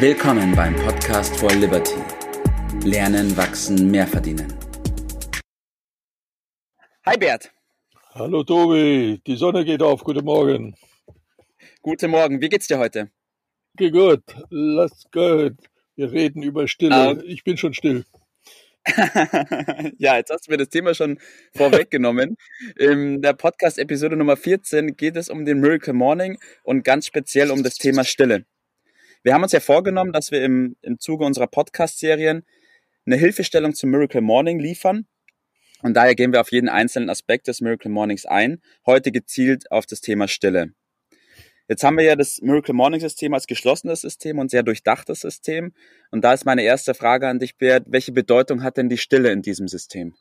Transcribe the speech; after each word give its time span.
Willkommen 0.00 0.54
beim 0.54 0.76
Podcast 0.76 1.36
for 1.36 1.50
Liberty. 1.50 1.96
Lernen, 2.84 3.36
wachsen, 3.36 3.90
mehr 3.90 4.06
verdienen. 4.06 4.46
Hi 7.04 7.16
Bert. 7.16 7.50
Hallo 8.14 8.44
Tobi, 8.44 9.20
die 9.26 9.34
Sonne 9.34 9.64
geht 9.64 9.82
auf. 9.82 10.04
Guten 10.04 10.24
Morgen. 10.24 10.76
Guten 11.82 12.12
Morgen. 12.12 12.40
Wie 12.40 12.48
geht's 12.48 12.68
dir 12.68 12.78
heute? 12.78 13.10
Geht 13.74 13.92
gut. 13.92 14.22
Lass 14.50 15.02
gut. 15.10 15.56
Wir 15.96 16.12
reden 16.12 16.44
über 16.44 16.68
Stille. 16.68 16.94
Ah. 16.94 17.16
Ich 17.24 17.42
bin 17.42 17.56
schon 17.56 17.74
still. 17.74 18.04
ja, 19.98 20.16
jetzt 20.16 20.30
hast 20.30 20.46
du 20.46 20.52
mir 20.52 20.58
das 20.58 20.68
Thema 20.68 20.94
schon 20.94 21.18
vorweggenommen. 21.56 22.36
In 22.78 23.20
der 23.20 23.32
Podcast-Episode 23.32 24.16
Nummer 24.16 24.36
14 24.36 24.96
geht 24.96 25.16
es 25.16 25.28
um 25.28 25.44
den 25.44 25.58
Miracle 25.58 25.92
Morning 25.92 26.38
und 26.62 26.84
ganz 26.84 27.06
speziell 27.06 27.50
um 27.50 27.64
das 27.64 27.74
Thema 27.74 28.04
Stille. 28.04 28.46
Wir 29.22 29.34
haben 29.34 29.42
uns 29.42 29.52
ja 29.52 29.60
vorgenommen, 29.60 30.12
dass 30.12 30.30
wir 30.30 30.42
im, 30.42 30.76
im 30.82 30.98
Zuge 30.98 31.24
unserer 31.24 31.46
Podcast-Serien 31.46 32.44
eine 33.06 33.16
Hilfestellung 33.16 33.74
zum 33.74 33.90
Miracle 33.90 34.20
Morning 34.20 34.60
liefern. 34.60 35.06
Und 35.82 35.94
daher 35.94 36.14
gehen 36.14 36.32
wir 36.32 36.40
auf 36.40 36.52
jeden 36.52 36.68
einzelnen 36.68 37.10
Aspekt 37.10 37.48
des 37.48 37.60
Miracle 37.60 37.90
Mornings 37.90 38.26
ein. 38.26 38.60
Heute 38.84 39.12
gezielt 39.12 39.70
auf 39.70 39.86
das 39.86 40.00
Thema 40.00 40.28
Stille. 40.28 40.72
Jetzt 41.68 41.84
haben 41.84 41.98
wir 41.98 42.04
ja 42.04 42.16
das 42.16 42.40
Miracle 42.40 42.74
Morning 42.74 43.00
System 43.00 43.34
als 43.34 43.46
geschlossenes 43.46 44.00
System 44.00 44.38
und 44.38 44.50
sehr 44.50 44.62
durchdachtes 44.62 45.20
System. 45.20 45.74
Und 46.10 46.24
da 46.24 46.32
ist 46.32 46.46
meine 46.46 46.62
erste 46.62 46.94
Frage 46.94 47.28
an 47.28 47.38
dich, 47.38 47.58
Bert. 47.58 47.84
Welche 47.86 48.12
Bedeutung 48.12 48.62
hat 48.62 48.76
denn 48.76 48.88
die 48.88 48.98
Stille 48.98 49.30
in 49.30 49.42
diesem 49.42 49.68
System? 49.68 50.14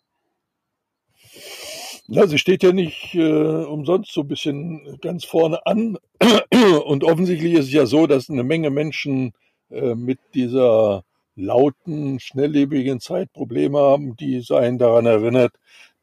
Ja, 2.10 2.26
sie 2.26 2.38
steht 2.38 2.64
ja 2.64 2.72
nicht 2.72 3.16
äh, 3.16 3.20
umsonst 3.66 4.14
so 4.14 4.22
ein 4.22 4.30
bisschen 4.30 4.98
ganz 5.02 5.26
vorne 5.26 5.66
an. 5.66 5.98
Und 6.86 7.04
offensichtlich 7.04 7.54
ist 7.54 7.66
es 7.66 7.74
ja 7.74 7.86
so, 7.86 8.08
dass 8.08 8.30
eine 8.30 8.44
Menge 8.44 8.70
Menschen 8.70 9.34
äh, 9.70 9.94
mit 9.94 10.20
dieser 10.34 11.04
lauten, 11.36 12.20
schnelllebigen 12.22 13.02
Zeit 13.02 13.34
Probleme 13.34 13.80
haben, 13.80 14.16
die 14.16 14.40
seien 14.40 14.78
daran 14.78 15.06
erinnert, 15.06 15.54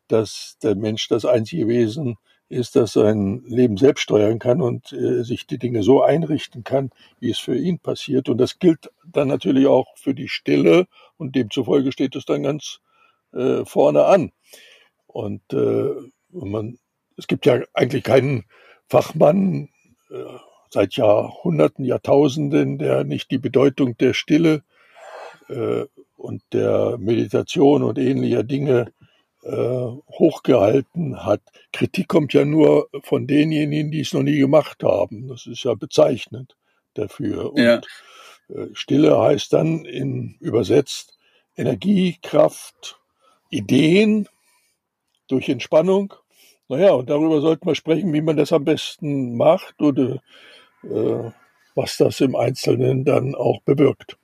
dass 0.09 0.59
der 0.63 0.75
Mensch 0.75 1.09
das 1.09 1.25
einzige 1.25 1.69
Wesen 1.69 2.17
ist, 2.51 2.77
das 2.77 2.93
sein 2.93 3.43
Leben 3.47 3.79
selbst 3.79 4.03
steuern 4.03 4.39
kann 4.39 4.61
und 4.61 4.93
äh, 4.93 5.25
sich 5.25 5.47
die 5.47 5.59
Dinge 5.59 5.83
so 5.83 6.03
einrichten 6.03 6.65
kann, 6.65 6.91
wie 7.19 7.31
es 7.31 7.39
für 7.39 7.57
ihn 7.57 7.79
passiert. 7.79 8.29
Und 8.29 8.37
das 8.37 8.59
gilt 8.59 8.91
dann 9.11 9.29
natürlich 9.29 9.67
auch 9.67 9.97
für 9.97 10.15
die 10.15 10.29
Stille 10.29 10.87
und 11.17 11.35
demzufolge 11.35 11.93
steht 11.93 12.15
es 12.15 12.27
dann 12.27 12.43
ganz 12.43 12.81
äh, 13.33 13.65
vorne 13.65 14.05
an. 14.05 14.33
Und 15.15 15.43
äh, 15.53 15.91
man, 16.33 16.77
es 17.17 17.29
gibt 17.29 17.47
ja 17.47 17.61
eigentlich 17.73 18.03
keinen 18.03 18.47
Fachmann 18.89 19.69
äh, 20.11 20.17
seit 20.71 20.95
Jahrhunderten, 20.97 21.85
Jahrtausenden, 21.85 22.79
der 22.79 23.05
nicht 23.05 23.31
die 23.31 23.39
Bedeutung 23.39 23.97
der 23.97 24.13
Stille 24.13 24.65
äh, 25.49 25.85
und 26.17 26.43
der 26.53 26.99
Meditation 26.99 27.85
und 27.85 27.97
ähnlicher 27.97 28.43
Dinge 28.43 28.93
äh, 29.45 29.87
hochgehalten 30.11 31.25
hat. 31.25 31.43
Kritik 31.73 32.09
kommt 32.09 32.33
ja 32.35 32.45
nur 32.45 32.89
von 33.05 33.29
denjenigen, 33.29 33.93
die 33.93 34.01
es 34.01 34.13
noch 34.13 34.25
nie 34.25 34.39
gemacht 34.39 34.83
haben. 34.83 35.29
Das 35.29 35.47
ist 35.47 35.63
ja 35.63 35.75
bezeichnend 35.75 36.57
dafür. 36.95 37.53
Und 37.53 37.59
Ja. 37.63 37.81
äh, 38.49 38.67
Stille 38.73 39.21
heißt 39.21 39.53
dann 39.53 39.85
in 39.85 40.35
übersetzt 40.41 41.17
Energie, 41.57 42.19
Kraft, 42.21 42.99
Ideen 43.51 44.29
durch 45.29 45.49
Entspannung. 45.49 46.15
Naja, 46.69 46.93
und 46.93 47.11
darüber 47.11 47.41
sollten 47.41 47.67
wir 47.67 47.75
sprechen, 47.75 48.13
wie 48.13 48.23
man 48.23 48.37
das 48.37 48.53
am 48.53 48.65
besten 48.65 49.37
macht 49.37 49.81
oder 49.83 50.23
äh, 50.83 51.31
was 51.75 51.97
das 51.97 52.21
im 52.21 52.37
Einzelnen 52.37 53.05
dann 53.05 53.35
auch 53.35 53.61
bewirkt. 53.63 54.17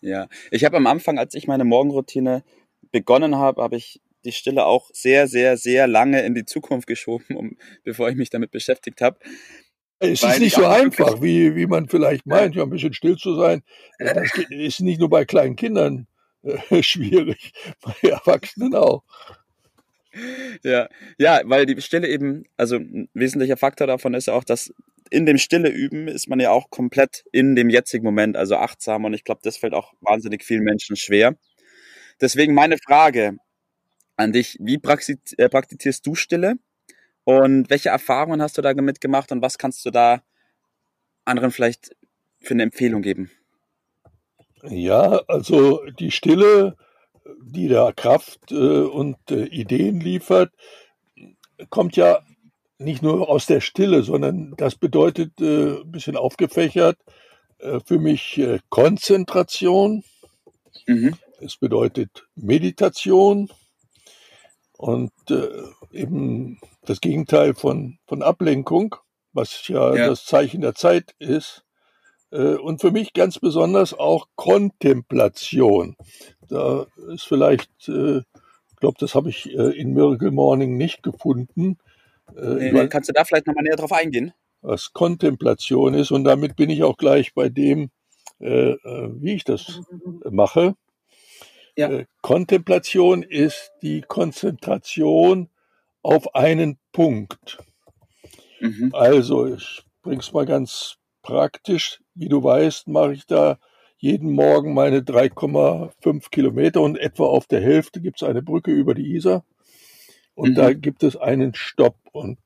Ja, 0.00 0.28
ich 0.50 0.64
habe 0.64 0.76
am 0.76 0.86
Anfang, 0.86 1.18
als 1.18 1.34
ich 1.34 1.46
meine 1.46 1.64
Morgenroutine 1.64 2.42
begonnen 2.90 3.36
habe, 3.36 3.62
habe 3.62 3.76
ich 3.76 4.00
die 4.24 4.32
Stille 4.32 4.66
auch 4.66 4.90
sehr, 4.92 5.26
sehr, 5.26 5.56
sehr 5.56 5.86
lange 5.86 6.22
in 6.22 6.34
die 6.34 6.44
Zukunft 6.44 6.86
geschoben, 6.86 7.36
um, 7.36 7.56
bevor 7.84 8.08
ich 8.08 8.16
mich 8.16 8.30
damit 8.30 8.50
beschäftigt 8.50 9.00
habe. 9.00 9.18
Es 9.98 10.22
ist 10.22 10.40
nicht 10.40 10.48
ich 10.48 10.54
so 10.54 10.66
einfach, 10.66 11.22
wie, 11.22 11.54
wie 11.54 11.66
man 11.66 11.88
vielleicht 11.88 12.26
meint, 12.26 12.56
ja, 12.56 12.64
ein 12.64 12.70
bisschen 12.70 12.92
still 12.92 13.16
zu 13.16 13.36
sein. 13.36 13.62
Das 13.98 14.32
ist 14.50 14.80
nicht 14.80 14.98
nur 14.98 15.08
bei 15.08 15.24
kleinen 15.24 15.54
Kindern 15.54 16.08
äh, 16.42 16.82
schwierig, 16.82 17.52
bei 17.80 18.08
Erwachsenen 18.08 18.74
auch. 18.74 19.04
Ja, 20.62 20.88
ja, 21.18 21.40
weil 21.44 21.66
die 21.66 21.80
Stille 21.80 22.08
eben, 22.08 22.44
also 22.56 22.76
ein 22.76 23.08
wesentlicher 23.14 23.56
Faktor 23.56 23.86
davon 23.86 24.14
ist 24.14 24.26
ja 24.26 24.34
auch, 24.34 24.44
dass 24.44 24.72
in 25.10 25.26
dem 25.26 25.38
Stille 25.38 25.70
üben 25.70 26.08
ist 26.08 26.28
man 26.28 26.40
ja 26.40 26.50
auch 26.50 26.70
komplett 26.70 27.24
in 27.32 27.54
dem 27.54 27.68
jetzigen 27.70 28.04
Moment, 28.04 28.36
also 28.36 28.56
achtsam 28.56 29.04
und 29.04 29.14
ich 29.14 29.24
glaube, 29.24 29.40
das 29.42 29.56
fällt 29.56 29.74
auch 29.74 29.92
wahnsinnig 30.00 30.44
vielen 30.44 30.64
Menschen 30.64 30.96
schwer. 30.96 31.36
Deswegen 32.20 32.54
meine 32.54 32.78
Frage 32.78 33.36
an 34.16 34.32
dich, 34.32 34.56
wie 34.60 34.76
äh, 34.76 35.48
praktizierst 35.48 36.06
du 36.06 36.14
Stille 36.14 36.54
und 37.24 37.70
welche 37.70 37.90
Erfahrungen 37.90 38.42
hast 38.42 38.58
du 38.58 38.62
da 38.62 38.74
mitgemacht 38.74 39.32
und 39.32 39.42
was 39.42 39.58
kannst 39.58 39.84
du 39.84 39.90
da 39.90 40.22
anderen 41.24 41.50
vielleicht 41.50 41.96
für 42.40 42.54
eine 42.54 42.64
Empfehlung 42.64 43.02
geben? 43.02 43.30
Ja, 44.62 45.22
also 45.26 45.84
die 45.98 46.10
Stille, 46.10 46.76
die 47.44 47.68
da 47.68 47.92
Kraft 47.92 48.50
äh, 48.52 48.54
und 48.82 49.16
äh, 49.30 49.44
Ideen 49.46 50.00
liefert, 50.00 50.52
kommt 51.70 51.96
ja 51.96 52.20
nicht 52.78 53.02
nur 53.02 53.28
aus 53.28 53.46
der 53.46 53.60
Stille, 53.60 54.02
sondern 54.02 54.54
das 54.56 54.74
bedeutet 54.74 55.40
äh, 55.40 55.80
ein 55.80 55.90
bisschen 55.92 56.16
aufgefächert 56.16 56.98
für 57.86 58.00
mich 58.00 58.42
Konzentration, 58.70 60.02
Mhm. 60.88 61.14
es 61.38 61.56
bedeutet 61.56 62.26
Meditation 62.34 63.48
und 64.76 65.12
eben 65.92 66.58
das 66.84 67.00
Gegenteil 67.00 67.54
von, 67.54 67.98
von 68.08 68.22
Ablenkung, 68.24 68.96
was 69.32 69.68
ja, 69.68 69.94
Ja. 69.94 70.08
das 70.08 70.24
Zeichen 70.24 70.60
der 70.60 70.74
Zeit 70.74 71.14
ist. 71.20 71.62
Und 72.30 72.80
für 72.80 72.90
mich 72.90 73.12
ganz 73.12 73.38
besonders 73.38 73.94
auch 73.94 74.26
Kontemplation. 74.34 75.94
Da 76.52 76.86
ist 77.12 77.24
vielleicht, 77.24 77.70
äh, 77.88 78.18
ich 78.18 78.76
glaube, 78.76 78.96
das 78.98 79.14
habe 79.14 79.30
ich 79.30 79.50
äh, 79.50 79.70
in 79.78 79.92
Miracle 79.92 80.30
Morning 80.30 80.76
nicht 80.76 81.02
gefunden, 81.02 81.78
äh, 82.36 82.72
Nee, 82.72 82.88
kannst 82.88 83.08
du 83.08 83.12
da 83.12 83.24
vielleicht 83.24 83.46
nochmal 83.46 83.64
näher 83.64 83.76
drauf 83.76 83.92
eingehen? 83.92 84.32
was 84.62 84.92
Kontemplation 84.92 85.94
ist. 85.94 86.10
Und 86.10 86.24
damit 86.24 86.56
bin 86.56 86.70
ich 86.70 86.82
auch 86.82 86.96
gleich 86.96 87.34
bei 87.34 87.48
dem, 87.48 87.90
äh, 88.40 88.70
äh, 88.70 89.10
wie 89.20 89.34
ich 89.34 89.44
das 89.44 89.80
mache. 90.30 90.76
Ja. 91.76 91.90
Äh, 91.90 92.06
Kontemplation 92.20 93.22
ist 93.22 93.72
die 93.82 94.02
Konzentration 94.02 95.48
auf 96.02 96.34
einen 96.34 96.78
Punkt. 96.92 97.58
Mhm. 98.60 98.90
Also, 98.92 99.46
ich 99.46 99.82
bring's 100.02 100.32
mal 100.32 100.46
ganz 100.46 100.96
praktisch. 101.22 102.00
Wie 102.14 102.28
du 102.28 102.42
weißt, 102.42 102.88
mache 102.88 103.14
ich 103.14 103.26
da 103.26 103.58
jeden 104.02 104.32
Morgen 104.32 104.74
meine 104.74 105.02
3,5 105.02 106.30
Kilometer 106.32 106.82
und 106.82 106.98
etwa 106.98 107.26
auf 107.26 107.46
der 107.48 107.62
Hälfte 107.62 108.02
gibt's 108.02 108.24
eine 108.24 108.42
Brücke 108.42 108.72
über 108.72 108.94
die 108.94 109.14
Isar. 109.14 109.44
Und 110.34 110.56
Mhm. 110.56 110.58
da 110.58 110.72
gibt 110.74 111.02
es 111.04 111.16
einen 111.16 111.54
Stopp. 111.54 111.96
Und 112.12 112.38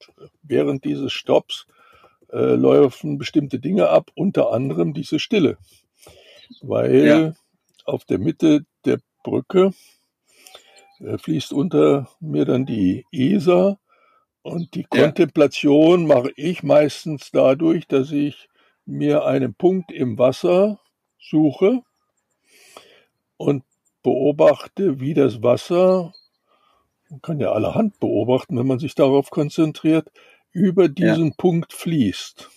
während 0.42 0.84
dieses 0.84 1.12
Stopps 1.12 1.66
äh, 2.32 2.56
laufen 2.56 3.18
bestimmte 3.18 3.60
Dinge 3.60 3.88
ab, 3.90 4.10
unter 4.16 4.52
anderem 4.52 4.94
diese 4.94 5.18
Stille. 5.20 5.58
Weil 6.60 7.08
Ja. 7.08 7.34
auf 7.84 8.04
der 8.06 8.18
Mitte 8.18 8.66
der 8.84 9.00
Brücke 9.24 9.72
äh, 11.00 11.18
fließt 11.18 11.52
unter 11.52 12.08
mir 12.20 12.44
dann 12.46 12.66
die 12.66 13.06
Isar 13.12 13.78
und 14.42 14.74
die 14.74 14.84
Ja. 14.92 15.14
Kontemplation 15.14 16.06
mache 16.06 16.32
ich 16.36 16.62
meistens 16.64 17.30
dadurch, 17.32 17.88
dass 17.88 18.12
ich 18.12 18.48
mir 18.86 19.24
einen 19.26 19.54
Punkt 19.54 19.92
im 19.92 20.18
Wasser 20.18 20.80
suche 21.28 21.82
und 23.36 23.64
beobachte, 24.02 25.00
wie 25.00 25.14
das 25.14 25.42
Wasser, 25.42 26.14
man 27.10 27.22
kann 27.22 27.40
ja 27.40 27.52
allerhand 27.52 27.98
beobachten, 28.00 28.58
wenn 28.58 28.66
man 28.66 28.78
sich 28.78 28.94
darauf 28.94 29.30
konzentriert, 29.30 30.10
über 30.52 30.88
diesen 30.88 31.34
Punkt 31.36 31.72
fließt. 31.72 32.50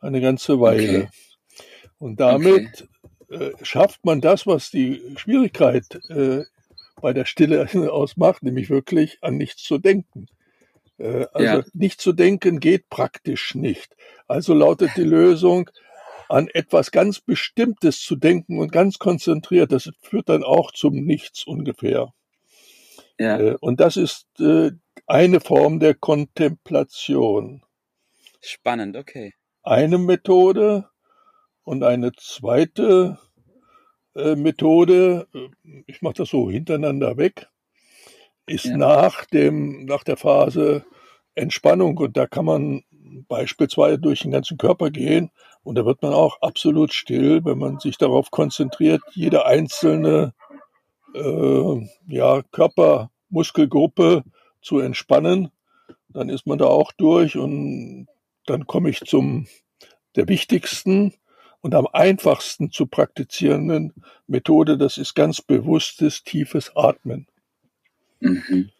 Eine 0.00 0.20
ganze 0.20 0.60
Weile. 0.60 1.04
Okay. 1.04 1.08
Und 1.98 2.20
damit 2.20 2.88
äh, 3.28 3.50
schafft 3.62 4.04
man 4.04 4.20
das, 4.20 4.46
was 4.46 4.70
die 4.70 5.00
Schwierigkeit 5.16 6.00
äh, 6.08 6.44
bei 7.00 7.12
der 7.12 7.24
Stille 7.24 7.68
ausmacht, 7.92 8.42
nämlich 8.42 8.70
wirklich 8.70 9.18
an 9.22 9.36
nichts 9.36 9.62
zu 9.62 9.78
denken. 9.78 10.26
Äh, 10.98 11.26
also 11.32 11.58
Ja. 11.58 11.64
nicht 11.72 12.00
zu 12.00 12.12
denken 12.12 12.60
geht 12.60 12.88
praktisch 12.88 13.54
nicht. 13.54 13.96
Also 14.26 14.54
lautet 14.54 14.90
die 14.96 15.02
Lösung, 15.02 15.70
an 16.28 16.48
etwas 16.48 16.90
ganz 16.90 17.20
Bestimmtes 17.20 18.00
zu 18.00 18.16
denken 18.16 18.58
und 18.58 18.72
ganz 18.72 18.98
konzentriert. 18.98 19.72
Das 19.72 19.90
führt 20.00 20.28
dann 20.28 20.44
auch 20.44 20.72
zum 20.72 20.94
Nichts 20.94 21.46
ungefähr. 21.46 22.12
Ja. 23.18 23.38
Äh, 23.38 23.56
und 23.60 23.80
das 23.80 23.96
ist 23.96 24.26
äh, 24.40 24.72
eine 25.06 25.40
Form 25.40 25.80
der 25.80 25.94
Kontemplation. 25.94 27.62
Spannend, 28.40 28.96
okay. 28.96 29.34
Eine 29.62 29.98
Methode 29.98 30.88
Und 31.64 31.82
eine 31.82 32.12
zweite 32.12 33.18
äh, 34.14 34.36
Methode, 34.36 35.26
ich 35.86 36.02
mache 36.02 36.14
das 36.14 36.28
so 36.28 36.50
hintereinander 36.50 37.16
weg, 37.16 37.48
ist 38.46 38.66
ja. 38.66 38.76
nach 38.76 39.24
dem, 39.26 39.86
nach 39.86 40.04
der 40.04 40.18
Phase 40.18 40.84
Entspannung. 41.34 41.96
Und 41.96 42.16
da 42.16 42.26
kann 42.26 42.44
man 42.44 42.82
beispielsweise 43.28 43.98
durch 43.98 44.20
den 44.20 44.30
ganzen 44.30 44.58
Körper 44.58 44.90
gehen 44.90 45.30
und 45.62 45.76
da 45.76 45.86
wird 45.86 46.02
man 46.02 46.12
auch 46.12 46.40
absolut 46.42 46.92
still, 46.92 47.44
wenn 47.44 47.58
man 47.58 47.78
sich 47.78 47.96
darauf 47.96 48.30
konzentriert, 48.30 49.02
jede 49.14 49.46
einzelne 49.46 50.34
äh, 51.14 51.88
ja, 52.06 52.42
Körpermuskelgruppe 52.52 54.24
zu 54.60 54.78
entspannen. 54.78 55.50
Dann 56.08 56.28
ist 56.28 56.46
man 56.46 56.58
da 56.58 56.66
auch 56.66 56.92
durch 56.92 57.36
und 57.36 58.06
dann 58.46 58.66
komme 58.66 58.90
ich 58.90 59.00
zum 59.00 59.46
der 60.16 60.28
wichtigsten 60.28 61.14
und 61.60 61.74
am 61.74 61.88
einfachsten 61.92 62.70
zu 62.70 62.86
praktizierenden 62.86 63.94
Methode. 64.26 64.76
Das 64.76 64.98
ist 64.98 65.14
ganz 65.14 65.40
bewusstes, 65.40 66.22
tiefes 66.22 66.76
Atmen. 66.76 67.26
Mhm. 68.20 68.70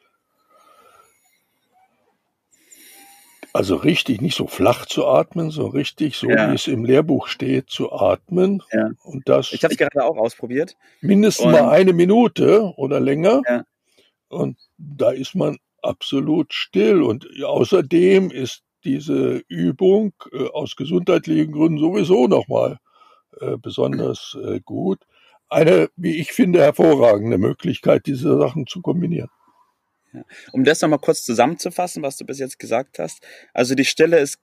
Also 3.55 3.77
richtig, 3.77 4.21
nicht 4.21 4.37
so 4.37 4.49
flach 4.49 4.85
zu 4.85 5.07
atmen, 5.07 5.53
so 5.53 5.69
richtig, 5.69 6.17
so 6.17 6.29
ja. 6.29 6.51
wie 6.51 6.57
es 6.57 6.67
im 6.67 6.85
Lehrbuch 6.85 7.29
steht, 7.29 7.71
zu 7.71 7.93
atmen. 7.93 8.61
Ja. 8.73 8.91
Und 9.05 9.29
das. 9.29 9.53
Ich 9.53 9.63
habe 9.63 9.73
es 9.73 9.79
gerade 9.79 10.05
auch 10.05 10.17
ausprobiert. 10.17 10.77
Mindestens 11.01 11.53
mal 11.53 11.69
eine 11.69 11.93
Minute 11.93 12.75
oder 12.77 12.99
länger. 12.99 13.43
Ja. 13.49 13.65
Und 14.27 14.59
da 14.77 15.13
ist 15.13 15.37
man 15.37 15.59
absolut 15.83 16.53
still. 16.53 17.01
Und 17.03 17.29
außerdem 17.45 18.33
ist 18.33 18.65
diese 18.83 19.45
Übung 19.47 20.15
äh, 20.33 20.49
aus 20.49 20.75
gesundheitlichen 20.75 21.53
Gründen 21.53 21.79
sowieso 21.79 22.27
nochmal 22.27 22.81
äh, 23.41 23.57
besonders 23.57 24.37
äh, 24.45 24.59
gut. 24.65 24.99
Eine, 25.49 25.91
wie 25.95 26.17
ich 26.17 26.33
finde, 26.33 26.61
hervorragende 26.61 27.39
Möglichkeit, 27.39 28.07
diese 28.07 28.37
Sachen 28.37 28.67
zu 28.67 28.83
kombinieren. 28.83 29.31
Ja. 30.15 30.25
Um 30.53 30.65
das 30.65 30.81
nochmal 30.81 31.01
kurz 31.01 31.25
zusammenzufassen, 31.25 32.03
was 32.03 32.17
du 32.17 32.25
bis 32.25 32.39
jetzt 32.39 32.59
gesagt 32.59 32.99
hast. 32.99 33.21
Also 33.53 33.75
die 33.75 33.85
Stille 33.85 34.19
ist 34.19 34.39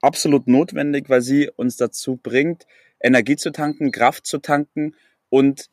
absolut 0.00 0.46
notwendig, 0.46 1.08
weil 1.08 1.20
sie 1.20 1.50
uns 1.50 1.76
dazu 1.76 2.16
bringt, 2.16 2.66
Energie 3.00 3.36
zu 3.36 3.52
tanken, 3.52 3.92
Kraft 3.92 4.26
zu 4.26 4.38
tanken 4.38 4.94
und 5.28 5.68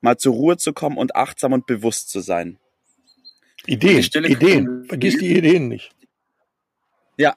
mal 0.00 0.16
zur 0.16 0.34
Ruhe 0.34 0.56
zu 0.56 0.72
kommen 0.72 0.96
und 0.98 1.16
achtsam 1.16 1.52
und 1.52 1.66
bewusst 1.66 2.10
zu 2.10 2.20
sein. 2.20 2.58
Ideen, 3.66 4.04
Ideen. 4.24 4.84
Vergiss 4.84 5.18
die 5.18 5.36
Ideen 5.36 5.68
nicht. 5.68 5.90
Ja, 7.16 7.34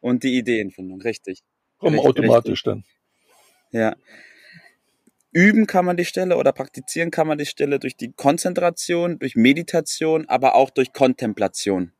und 0.00 0.22
die 0.22 0.38
Ideenfindung, 0.38 1.02
richtig. 1.02 1.42
Kommen 1.78 1.96
richtig, 1.96 2.08
automatisch 2.08 2.64
richtig. 2.64 2.64
dann. 2.64 2.84
Ja 3.72 3.96
üben 5.36 5.66
kann 5.66 5.84
man 5.84 5.98
die 5.98 6.06
Stelle 6.06 6.38
oder 6.38 6.50
praktizieren 6.52 7.10
kann 7.10 7.26
man 7.26 7.36
die 7.36 7.44
Stelle 7.44 7.78
durch 7.78 7.94
die 7.94 8.10
Konzentration, 8.10 9.18
durch 9.18 9.36
Meditation, 9.36 10.26
aber 10.30 10.54
auch 10.54 10.70
durch 10.70 10.94
Kontemplation. 10.94 11.92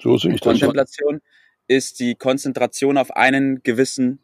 So 0.00 0.16
sehe 0.16 0.32
ich 0.34 0.40
das. 0.40 0.52
Kontemplation 0.52 1.20
ist 1.66 1.98
die 1.98 2.14
Konzentration 2.14 2.96
auf 2.96 3.10
einen 3.10 3.64
gewissen, 3.64 4.20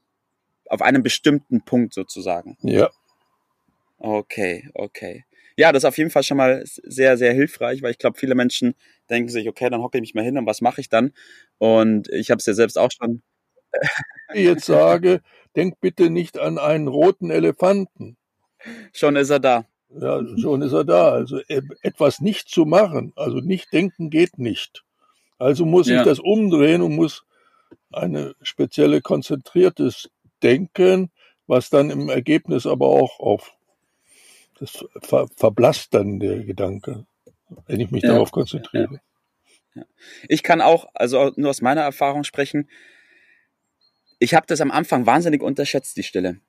auf 0.69 0.81
einen 0.81 1.03
bestimmten 1.03 1.63
Punkt 1.63 1.93
sozusagen. 1.93 2.57
Ja. 2.63 2.89
Okay, 3.99 4.71
okay. 4.75 5.25
Ja, 5.57 5.73
das 5.73 5.83
ist 5.83 5.89
auf 5.89 5.99
jeden 5.99 6.11
Fall 6.11 6.23
schon 6.23 6.37
mal 6.37 6.63
sehr, 6.65 7.19
sehr 7.19 7.33
hilfreich, 7.33 7.83
weil 7.83 7.91
ich 7.91 7.99
glaube, 7.99 8.17
viele 8.17 8.37
Menschen 8.37 8.77
denken 9.11 9.29
sich, 9.29 9.49
okay, 9.49 9.71
dann 9.71 9.83
hocke 9.83 9.99
ich 9.99 10.03
mich 10.03 10.15
mal 10.15 10.23
hin 10.23 10.39
und 10.39 10.47
was 10.47 10.61
mache 10.61 10.81
ich 10.81 10.89
dann? 10.89 11.13
Und 11.59 12.09
ich 12.11 12.31
habe 12.31 12.39
es 12.39 12.47
ja 12.47 12.55
selbst 12.55 12.79
auch 12.79 12.91
schon. 12.93 13.23
Ich 14.35 14.45
jetzt 14.45 14.67
sage, 14.67 15.21
denk 15.57 15.81
bitte 15.81 16.11
nicht 16.11 16.39
an 16.39 16.59
einen 16.59 16.87
roten 16.87 17.31
Elefanten. 17.31 18.17
Schon 18.93 19.17
ist 19.17 19.31
er 19.31 19.41
da. 19.41 19.65
Ja, 20.01 20.23
schon 20.39 20.63
ist 20.63 20.73
er 20.73 20.85
da. 20.85 21.11
Also 21.11 21.39
e, 21.49 21.61
etwas 21.83 22.21
nicht 22.21 22.49
zu 22.49 22.65
machen, 22.65 23.13
also 23.17 23.39
nicht 23.39 23.73
denken 23.73 24.11
geht 24.11 24.39
nicht. 24.39 24.85
Also 25.39 25.65
muss 25.67 25.89
ja. 25.89 26.01
ich 26.01 26.07
das 26.07 26.19
umdrehen 26.19 26.83
und 26.83 26.95
muss 26.95 27.25
eine 27.93 28.35
spezielle 28.43 29.01
konzentriertes 29.01 30.11
Denken, 30.43 31.11
was 31.47 31.69
dann 31.71 31.91
im 31.91 32.09
Ergebnis 32.09 32.67
aber 32.67 32.87
auch 32.87 33.21
auf 33.21 33.53
das 34.59 34.85
ver, 35.03 35.27
verblasst 35.37 35.93
dann 35.95 36.21
der 36.21 36.45
Gedanke, 36.45 37.05
wenn 37.67 37.81
ich 37.81 37.91
mich 37.91 38.03
ja. 38.03 38.13
darauf 38.13 38.31
konzentriere. 38.31 39.01
Ja. 39.75 39.85
Ich 40.29 40.43
kann 40.43 40.61
auch, 40.61 40.87
also 40.95 41.33
nur 41.37 41.51
aus 41.51 41.63
meiner 41.63 41.81
Erfahrung 41.83 42.25
sprechen, 42.25 42.69
ich 44.19 44.35
habe 44.35 44.47
das 44.47 44.61
am 44.61 44.71
Anfang 44.71 45.07
wahnsinnig 45.07 45.43
unterschätzt, 45.43 45.97
die 45.97 46.03
Stille. 46.05 46.41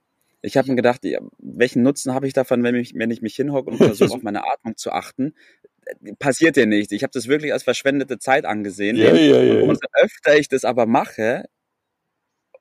Ich 0.45 0.57
habe 0.57 0.69
mir 0.69 0.75
gedacht, 0.75 1.01
welchen 1.39 1.83
Nutzen 1.83 2.13
habe 2.13 2.27
ich 2.27 2.33
davon, 2.33 2.63
wenn 2.63 2.75
ich, 2.75 2.93
wenn 2.95 3.11
ich 3.11 3.21
mich 3.21 3.35
hinhocke 3.35 3.71
und 3.71 3.77
versuche, 3.77 4.13
auf 4.13 4.23
meine 4.23 4.45
Atmung 4.45 4.75
zu 4.77 4.91
achten? 4.91 5.33
Passiert 6.19 6.57
ja 6.57 6.65
nicht. 6.65 6.91
Ich 6.91 7.03
habe 7.03 7.11
das 7.11 7.27
wirklich 7.27 7.53
als 7.53 7.63
verschwendete 7.63 8.19
Zeit 8.19 8.45
angesehen. 8.45 8.97
Ja, 8.97 9.13
ja, 9.15 9.41
ja, 9.41 9.61
umso 9.63 9.79
öfter 9.93 10.37
ich 10.37 10.49
das 10.49 10.65
aber 10.65 10.85
mache, 10.85 11.45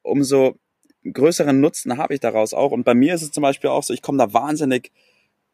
umso 0.03 0.57
größeren 1.05 1.61
Nutzen 1.61 1.97
habe 1.97 2.15
ich 2.15 2.21
daraus 2.21 2.55
auch. 2.55 2.73
Und 2.73 2.85
bei 2.85 2.95
mir 2.95 3.15
ist 3.15 3.23
es 3.23 3.33
zum 3.33 3.43
Beispiel 3.43 3.71
auch 3.71 3.83
so, 3.83 3.93
ich 3.93 4.03
komme 4.03 4.19
da 4.19 4.33
wahnsinnig 4.33 4.93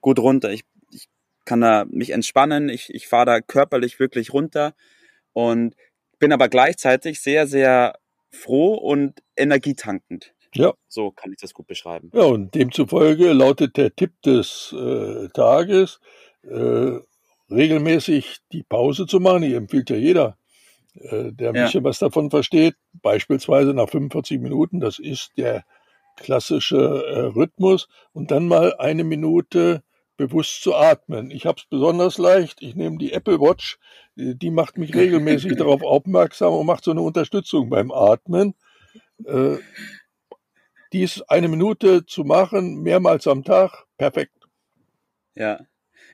gut 0.00 0.19
runter. 0.19 0.50
Ich, 0.50 0.64
ich 0.92 1.08
kann 1.44 1.60
da 1.60 1.86
mich 1.88 2.10
entspannen, 2.10 2.69
ich, 2.69 2.92
ich 2.92 3.08
fahre 3.08 3.26
da 3.26 3.40
körperlich 3.40 3.98
wirklich 3.98 4.32
runter 4.32 4.75
und 5.32 5.75
bin 6.19 6.32
aber 6.32 6.48
gleichzeitig 6.48 7.20
sehr, 7.20 7.46
sehr 7.46 7.98
froh 8.30 8.75
und 8.75 9.22
energietankend. 9.36 10.34
Ja. 10.55 10.75
So 10.89 11.11
kann 11.11 11.33
ich 11.33 11.39
das 11.39 11.55
gut 11.55 11.67
beschreiben. 11.67 12.11
Ja, 12.15 12.23
und 12.23 12.55
demzufolge 12.55 13.33
lautet 13.33 13.77
der 13.77 13.95
Tipp 13.95 14.21
des 14.23 14.75
äh, 14.77 15.29
Tages, 15.29 16.00
äh, 16.43 16.99
regelmäßig 17.50 18.39
die 18.53 18.62
Pause 18.62 19.06
zu 19.06 19.21
machen. 19.21 19.43
Die 19.43 19.55
empfiehlt 19.55 19.91
ja 19.91 19.97
jeder, 19.97 20.39
äh, 20.95 21.33
der 21.33 21.50
ein 21.50 21.55
ja. 21.55 21.65
bisschen 21.65 21.85
was 21.85 21.99
davon 21.99 22.31
versteht. 22.31 22.75
Beispielsweise 22.93 23.75
nach 23.75 23.89
45 23.89 24.41
Minuten, 24.41 24.81
das 24.81 24.99
ist 24.99 25.33
der 25.37 25.65
klassische 26.17 26.77
äh, 26.77 27.21
Rhythmus. 27.21 27.89
Und 28.12 28.31
dann 28.31 28.49
mal 28.49 28.75
eine 28.79 29.05
Minute 29.05 29.83
bewusst 30.17 30.62
zu 30.62 30.75
atmen. 30.75 31.31
Ich 31.31 31.47
habe 31.47 31.59
es 31.59 31.67
besonders 31.67 32.19
leicht. 32.19 32.61
Ich 32.61 32.75
nehme 32.75 32.99
die 32.99 33.12
Apple 33.12 33.41
Watch, 33.41 33.79
die, 34.17 34.37
die 34.37 34.50
macht 34.50 34.77
mich 34.77 34.95
regelmäßig 34.95 35.56
darauf 35.56 35.83
aufmerksam 35.83 36.53
und 36.53 36.67
macht 36.67 36.85
so 36.85 36.91
eine 36.91 37.00
Unterstützung 37.00 37.71
beim 37.71 37.91
Atmen. 37.91 38.55
Äh, 39.25 39.56
dies 40.93 41.23
eine 41.23 41.49
Minute 41.49 42.06
zu 42.06 42.25
machen, 42.25 42.83
mehrmals 42.83 43.26
am 43.26 43.45
Tag, 43.45 43.85
perfekt. 43.97 44.33
Ja. 45.35 45.61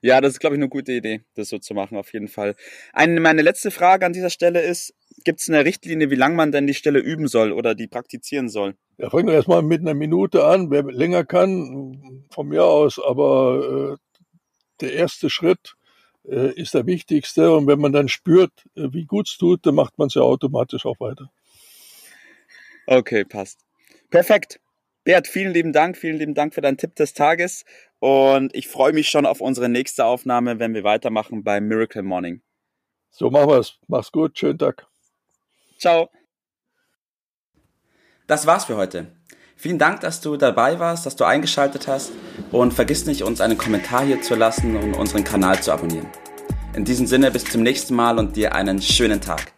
Ja, 0.02 0.21
das 0.21 0.35
ist, 0.35 0.40
glaube 0.40 0.57
ich, 0.57 0.59
eine 0.59 0.69
gute 0.69 0.93
Idee, 0.93 1.23
das 1.35 1.49
so 1.49 1.59
zu 1.59 1.73
machen, 1.73 1.97
auf 1.97 2.12
jeden 2.12 2.28
Fall. 2.28 2.57
Eine, 2.93 3.21
meine 3.21 3.43
letzte 3.43 3.71
Frage 3.71 4.04
an 4.04 4.12
dieser 4.12 4.28
Stelle 4.28 4.61
ist, 4.61 4.95
gibt 5.25 5.40
es 5.40 5.49
eine 5.49 5.64
Richtlinie, 5.64 6.11
wie 6.11 6.16
lange 6.16 6.35
man 6.35 6.52
denn 6.52 6.66
die 6.66 6.75
Stelle 6.75 6.99
üben 6.99 7.26
soll 7.26 7.52
oder 7.52 7.75
die 7.75 7.87
praktizieren 7.87 8.49
soll? 8.50 8.76
Ja, 8.99 9.09
fangen 9.09 9.28
wir 9.28 9.35
erstmal 9.35 9.62
mit 9.62 9.81
einer 9.81 9.95
Minute 9.95 10.45
an. 10.45 10.71
Wer 10.71 10.83
länger 10.85 11.25
kann, 11.25 12.26
von 12.31 12.49
mir 12.49 12.64
aus, 12.64 13.00
aber 13.02 13.97
äh, 13.97 14.21
der 14.81 14.93
erste 14.93 15.31
Schritt 15.31 15.75
äh, 16.28 16.52
ist 16.52 16.75
der 16.75 16.87
wichtigste. 16.87 17.52
Und 17.52 17.66
wenn 17.66 17.81
man 17.81 17.93
dann 17.93 18.09
spürt, 18.09 18.52
äh, 18.76 18.88
wie 18.93 19.07
gut 19.07 19.28
es 19.28 19.38
tut, 19.38 19.64
dann 19.66 19.75
macht 19.75 19.99
man 19.99 20.09
es 20.09 20.14
ja 20.14 20.23
automatisch 20.23 20.87
auch 20.87 21.00
weiter. 21.00 21.31
Okay, 22.87 23.25
passt. 23.25 23.61
Perfekt. 24.11 24.61
Bert, 25.04 25.28
vielen 25.28 25.52
lieben 25.52 25.73
Dank, 25.75 25.99
vielen 25.99 26.16
lieben 26.16 26.34
Dank 26.34 26.54
für 26.54 26.62
deinen 26.62 26.78
Tipp 26.78 26.96
des 26.96 27.12
Tages 27.12 27.64
und 27.99 28.54
ich 28.54 28.68
freue 28.68 28.94
mich 28.94 29.11
schon 29.11 29.26
auf 29.26 29.42
unsere 29.42 29.68
nächste 29.68 30.06
Aufnahme, 30.06 30.58
wenn 30.58 30.73
wir 30.73 30.82
weitermachen 30.82 31.44
bei 31.44 31.61
Miracle 31.61 32.02
Morning. 32.02 32.40
So 33.11 33.30
machen 33.30 33.49
wir 33.49 33.58
es. 33.58 33.78
Mach's 33.87 34.11
gut, 34.11 34.38
schönen 34.38 34.58
Tag. 34.58 34.87
Ciao. 35.78 36.08
Das 38.26 38.46
war's 38.46 38.64
für 38.64 38.76
heute. 38.76 39.12
Vielen 39.56 39.78
Dank, 39.78 40.00
dass 40.00 40.23
du 40.23 40.37
dabei 40.37 40.78
warst, 40.78 41.04
dass 41.04 41.16
du 41.16 41.25
eingeschaltet 41.25 41.87
hast 41.87 42.12
und 42.50 42.73
vergiss 42.73 43.04
nicht, 43.04 43.23
uns 43.23 43.42
einen 43.42 43.58
Kommentar 43.58 44.04
hier 44.04 44.23
zu 44.23 44.34
lassen 44.34 44.75
und 44.76 44.94
unseren 44.94 45.23
Kanal 45.23 45.62
zu 45.62 45.70
abonnieren. 45.70 46.08
In 46.75 46.84
diesem 46.84 47.06
Sinne 47.06 47.30
bis 47.30 47.44
zum 47.44 47.62
nächsten 47.62 47.94
Mal 47.94 48.18
und 48.18 48.37
dir 48.37 48.54
einen 48.54 48.80
schönen 48.80 49.20
Tag. 49.20 49.52